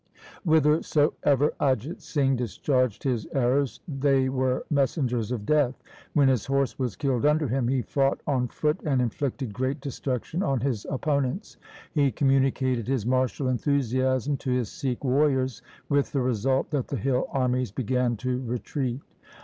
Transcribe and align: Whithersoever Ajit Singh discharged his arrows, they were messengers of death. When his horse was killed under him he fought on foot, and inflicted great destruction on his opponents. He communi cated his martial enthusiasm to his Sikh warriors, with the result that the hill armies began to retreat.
Whithersoever 0.45 1.51
Ajit 1.59 2.01
Singh 2.01 2.35
discharged 2.35 3.03
his 3.03 3.27
arrows, 3.33 3.81
they 3.87 4.29
were 4.29 4.65
messengers 4.71 5.31
of 5.31 5.45
death. 5.45 5.79
When 6.13 6.27
his 6.27 6.47
horse 6.47 6.79
was 6.79 6.95
killed 6.95 7.23
under 7.23 7.47
him 7.47 7.67
he 7.67 7.83
fought 7.83 8.19
on 8.25 8.47
foot, 8.47 8.79
and 8.83 8.99
inflicted 8.99 9.53
great 9.53 9.79
destruction 9.79 10.41
on 10.41 10.59
his 10.61 10.87
opponents. 10.89 11.57
He 11.91 12.11
communi 12.11 12.51
cated 12.51 12.87
his 12.87 13.05
martial 13.05 13.47
enthusiasm 13.47 14.37
to 14.37 14.49
his 14.49 14.71
Sikh 14.71 15.03
warriors, 15.03 15.61
with 15.87 16.11
the 16.13 16.21
result 16.21 16.71
that 16.71 16.87
the 16.87 16.97
hill 16.97 17.27
armies 17.31 17.69
began 17.71 18.17
to 18.25 18.41
retreat. 18.43 19.01